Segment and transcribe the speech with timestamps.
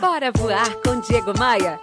[0.00, 1.80] Bora voar com Diego Maia.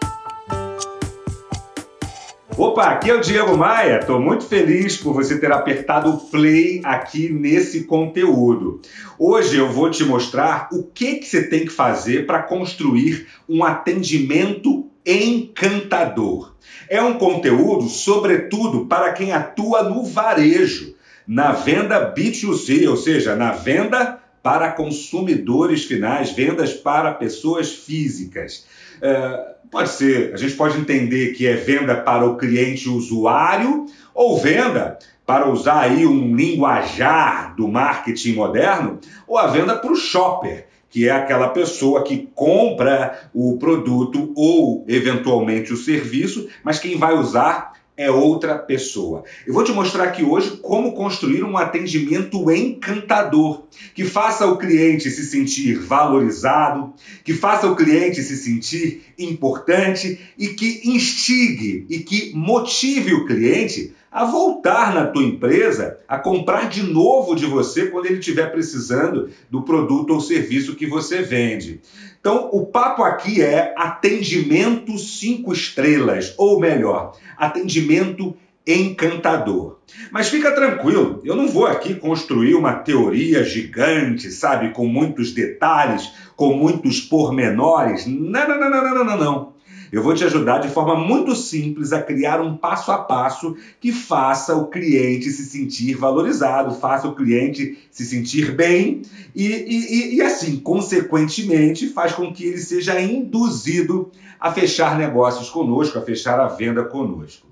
[2.55, 3.97] Opa, aqui é o Diego Maia.
[3.99, 8.79] Estou muito feliz por você ter apertado o play aqui nesse conteúdo.
[9.17, 13.63] Hoje eu vou te mostrar o que, que você tem que fazer para construir um
[13.63, 16.53] atendimento encantador.
[16.87, 20.93] É um conteúdo, sobretudo, para quem atua no varejo,
[21.27, 28.65] na venda B2C, ou seja, na venda para consumidores finais, vendas para pessoas físicas.
[29.01, 34.37] É, pode ser, a gente pode entender que é venda para o cliente usuário ou
[34.37, 40.67] venda para usar aí um linguajar do marketing moderno, ou a venda para o shopper,
[40.89, 47.17] que é aquela pessoa que compra o produto ou eventualmente o serviço, mas quem vai
[47.17, 49.23] usar é outra pessoa.
[49.45, 55.11] Eu vou te mostrar aqui hoje como construir um atendimento encantador, que faça o cliente
[55.11, 56.93] se sentir valorizado,
[57.23, 63.93] que faça o cliente se sentir importante e que instigue e que motive o cliente
[64.13, 69.29] a voltar na tua empresa, a comprar de novo de você quando ele estiver precisando
[69.49, 71.81] do produto ou serviço que você vende.
[72.19, 79.79] Então, o papo aqui é atendimento cinco estrelas, ou melhor, atendimento encantador.
[80.11, 86.13] Mas fica tranquilo, eu não vou aqui construir uma teoria gigante, sabe, com muitos detalhes,
[86.35, 88.05] com muitos pormenores.
[88.05, 89.52] Não, não, não, não, não, não, não.
[89.93, 93.91] Eu vou te ajudar de forma muito simples a criar um passo a passo que
[93.91, 99.03] faça o cliente se sentir valorizado, faça o cliente se sentir bem
[99.35, 105.99] e, e, e assim, consequentemente, faz com que ele seja induzido a fechar negócios conosco,
[105.99, 107.45] a fechar a venda conosco.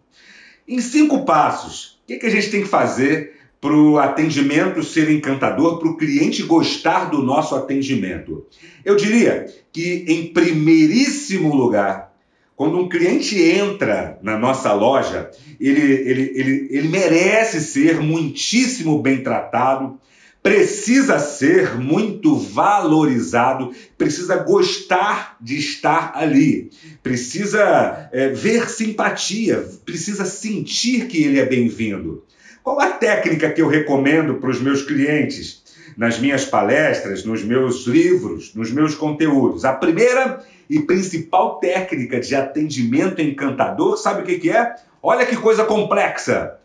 [0.67, 5.11] Em cinco passos, o que, que a gente tem que fazer para o atendimento ser
[5.11, 8.47] encantador, para o cliente gostar do nosso atendimento?
[8.83, 12.10] Eu diria que, em primeiríssimo lugar,
[12.55, 19.23] quando um cliente entra na nossa loja, ele, ele, ele, ele merece ser muitíssimo bem
[19.23, 19.99] tratado,
[20.43, 26.71] precisa ser muito valorizado, precisa gostar de estar ali,
[27.01, 32.23] precisa é, ver simpatia, precisa sentir que ele é bem-vindo.
[32.63, 35.60] Qual a técnica que eu recomendo para os meus clientes
[35.97, 39.65] nas minhas palestras, nos meus livros, nos meus conteúdos?
[39.65, 44.75] A primeira e principal técnica de atendimento encantador, sabe o que, que é?
[45.03, 46.57] Olha que coisa complexa.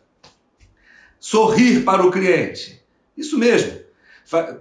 [1.19, 2.81] Sorrir para o cliente.
[3.17, 3.87] Isso mesmo.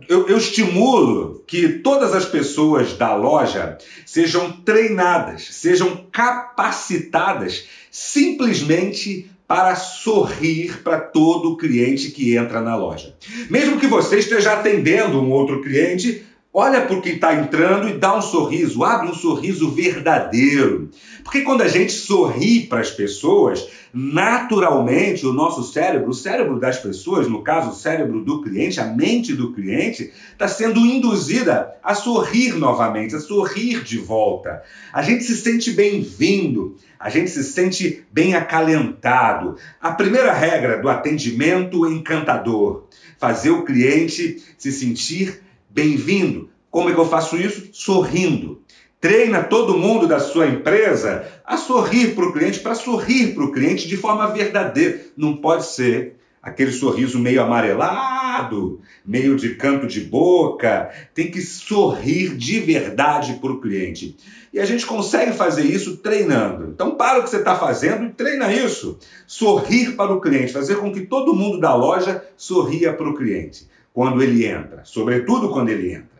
[0.08, 9.76] Eu, eu, estimulo que todas as pessoas da loja sejam treinadas, sejam capacitadas simplesmente para
[9.76, 13.16] sorrir para todo cliente que entra na loja.
[13.50, 16.26] Mesmo que você esteja atendendo um outro cliente,
[16.58, 20.90] Olha para quem está entrando e dá um sorriso, abre um sorriso verdadeiro.
[21.22, 23.68] Porque quando a gente sorri para as pessoas,
[23.98, 28.86] naturalmente o nosso cérebro, o cérebro das pessoas, no caso o cérebro do cliente, a
[28.86, 34.62] mente do cliente, está sendo induzida a sorrir novamente, a sorrir de volta.
[34.92, 39.56] A gente se sente bem-vindo, a gente se sente bem acalentado.
[39.80, 45.46] A primeira regra do atendimento encantador: fazer o cliente se sentir
[45.76, 46.50] Bem-vindo.
[46.72, 47.68] Como é que eu faço isso?
[47.74, 48.62] Sorrindo.
[49.06, 53.52] Treina todo mundo da sua empresa a sorrir para o cliente, para sorrir para o
[53.52, 55.00] cliente de forma verdadeira.
[55.16, 60.90] Não pode ser aquele sorriso meio amarelado, meio de canto de boca.
[61.14, 64.18] Tem que sorrir de verdade para o cliente.
[64.52, 66.72] E a gente consegue fazer isso treinando.
[66.74, 68.98] Então, para o que você está fazendo e treina isso.
[69.28, 73.68] Sorrir para o cliente, fazer com que todo mundo da loja sorria para o cliente
[73.94, 76.15] quando ele entra, sobretudo quando ele entra.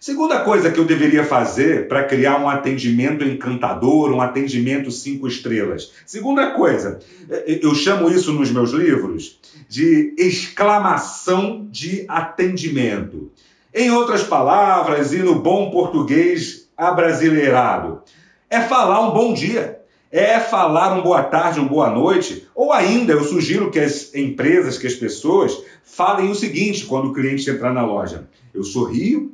[0.00, 5.92] Segunda coisa que eu deveria fazer para criar um atendimento encantador, um atendimento cinco estrelas.
[6.04, 6.98] Segunda coisa,
[7.30, 13.30] é, é, eu chamo isso nos meus livros de exclamação de atendimento.
[13.72, 18.02] Em outras palavras, e no bom português abrasileirado,
[18.50, 19.82] é falar um bom dia
[20.12, 24.76] é falar um boa tarde, um boa noite, ou ainda eu sugiro que as empresas,
[24.76, 28.28] que as pessoas falem o seguinte quando o cliente entrar na loja.
[28.52, 29.32] Eu sorrio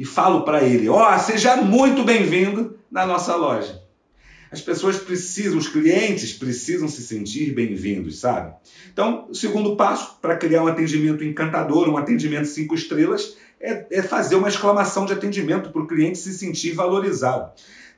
[0.00, 3.82] e falo para ele: ó, oh, seja muito bem-vindo na nossa loja.
[4.50, 8.54] As pessoas precisam, os clientes precisam se sentir bem-vindos, sabe?
[8.90, 14.02] Então, o segundo passo para criar um atendimento encantador, um atendimento cinco estrelas, é, é
[14.02, 17.52] fazer uma exclamação de atendimento para o cliente se sentir valorizado.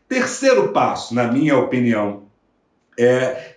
[0.08, 2.24] Terceiro passo, na minha opinião,
[2.98, 3.54] é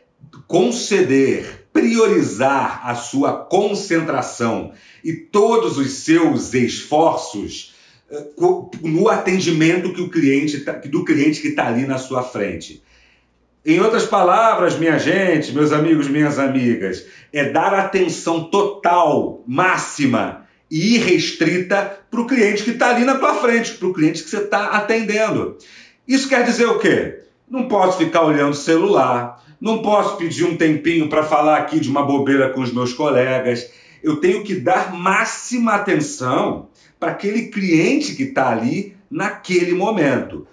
[0.48, 4.72] conceder, priorizar a sua concentração
[5.04, 7.75] e todos os seus esforços
[8.82, 12.84] no atendimento que o cliente tá, do cliente que está ali na sua frente.
[13.66, 17.04] Em outras palavras, minha gente, meus amigos, minhas amigas,
[17.34, 23.34] é dar atenção total, máxima e irrestrita para o cliente que está ali na tua
[23.36, 25.58] frente, para o cliente que você está atendendo.
[26.08, 27.22] Isso quer dizer o quê?
[27.50, 31.90] Não posso ficar olhando o celular, não posso pedir um tempinho para falar aqui de
[31.90, 33.68] uma bobeira com os meus colegas.
[34.04, 36.70] Eu tenho que dar máxima atenção
[37.06, 40.48] para aquele cliente que está ali naquele momento.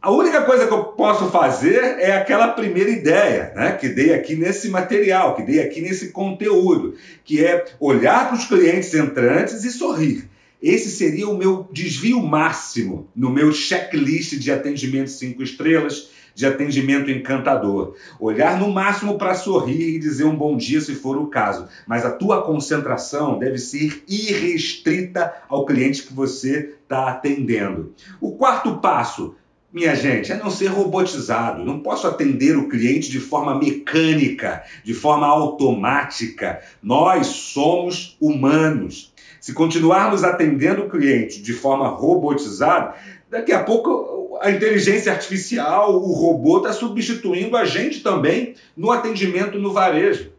[0.00, 4.36] A única coisa que eu posso fazer é aquela primeira ideia, né, que dei aqui
[4.36, 6.94] nesse material, que dei aqui nesse conteúdo,
[7.24, 10.30] que é olhar para os clientes entrantes e sorrir.
[10.62, 17.10] Esse seria o meu desvio máximo no meu checklist de atendimento cinco estrelas, de atendimento
[17.10, 17.96] encantador.
[18.20, 22.04] Olhar no máximo para sorrir e dizer um bom dia se for o caso, mas
[22.04, 27.94] a tua concentração deve ser irrestrita ao cliente que você está atendendo.
[28.20, 29.34] O quarto passo,
[29.72, 31.64] minha gente, é não ser robotizado.
[31.64, 36.60] Não posso atender o cliente de forma mecânica, de forma automática.
[36.82, 39.10] Nós somos humanos.
[39.40, 42.94] Se continuarmos atendendo o cliente de forma robotizada,
[43.30, 49.58] daqui a pouco a inteligência artificial, o robô está substituindo a gente também no atendimento
[49.58, 50.32] no varejo.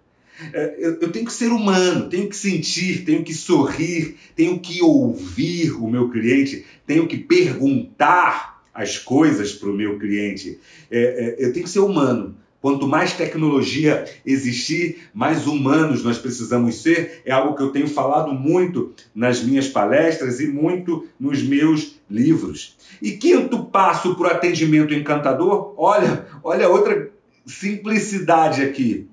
[0.53, 5.71] É, eu tenho que ser humano, tenho que sentir, tenho que sorrir, tenho que ouvir
[5.71, 10.59] o meu cliente, tenho que perguntar as coisas para o meu cliente.
[10.91, 10.99] É,
[11.39, 12.35] é, eu tenho que ser humano.
[12.67, 17.21] Quanto mais tecnologia existir, mais humanos nós precisamos ser.
[17.23, 22.75] É algo que eu tenho falado muito nas minhas palestras e muito nos meus livros.
[23.01, 27.09] E quinto passo para o atendimento encantador, olha, olha outra
[27.45, 29.07] simplicidade aqui.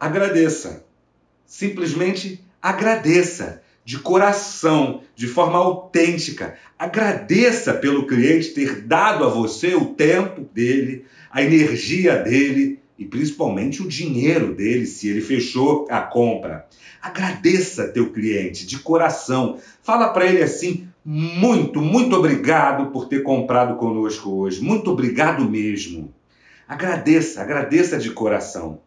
[0.00, 0.84] Agradeça.
[1.46, 6.56] Simplesmente agradeça de coração, de forma autêntica.
[6.76, 13.80] Agradeça pelo cliente ter dado a você o tempo dele, a energia dele e principalmente
[13.80, 16.66] o dinheiro dele, se ele fechou a compra.
[17.00, 19.60] Agradeça teu cliente de coração.
[19.84, 24.60] Fala para ele assim: muito, muito obrigado por ter comprado conosco hoje.
[24.60, 26.12] Muito obrigado mesmo.
[26.66, 28.80] Agradeça, agradeça de coração.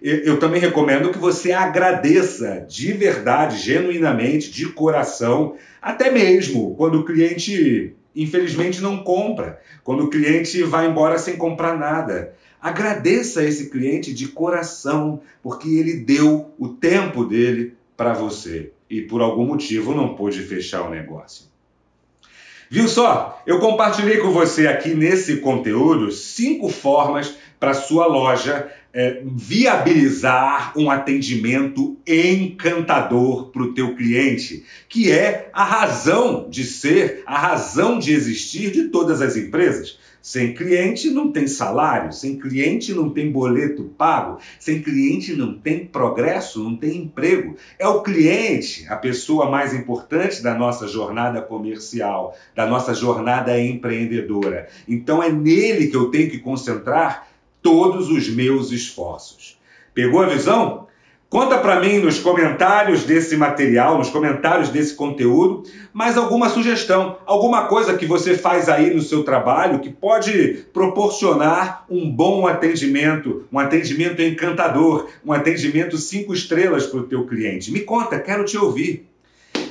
[0.00, 7.04] Eu também recomendo que você agradeça de verdade, genuinamente, de coração, até mesmo quando o
[7.04, 12.34] cliente, infelizmente, não compra, quando o cliente vai embora sem comprar nada.
[12.60, 19.20] Agradeça esse cliente de coração, porque ele deu o tempo dele para você e por
[19.20, 21.46] algum motivo não pôde fechar o negócio.
[22.70, 23.42] Viu só?
[23.46, 30.88] Eu compartilhei com você aqui nesse conteúdo cinco formas para sua loja é, viabilizar um
[30.88, 38.12] atendimento encantador para o teu cliente, que é a razão de ser, a razão de
[38.12, 39.98] existir de todas as empresas.
[40.22, 45.84] Sem cliente não tem salário, sem cliente não tem boleto pago, sem cliente não tem
[45.84, 47.56] progresso, não tem emprego.
[47.78, 54.66] É o cliente a pessoa mais importante da nossa jornada comercial, da nossa jornada empreendedora.
[54.88, 57.33] Então é nele que eu tenho que concentrar
[57.64, 59.58] todos os meus esforços.
[59.94, 60.86] Pegou a visão?
[61.30, 67.66] Conta para mim nos comentários desse material, nos comentários desse conteúdo, mais alguma sugestão, alguma
[67.66, 73.58] coisa que você faz aí no seu trabalho que pode proporcionar um bom atendimento, um
[73.58, 77.72] atendimento encantador, um atendimento cinco estrelas para o teu cliente.
[77.72, 79.08] Me conta, quero te ouvir.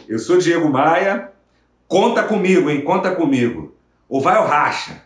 [0.10, 1.32] Eu sou Diego Maia,
[1.88, 2.82] conta comigo, hein?
[2.82, 3.74] Conta comigo.
[4.10, 5.02] Ou vai ou racha.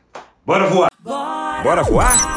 [0.45, 0.89] Bora voar.
[1.03, 2.36] Bora, Bora voar?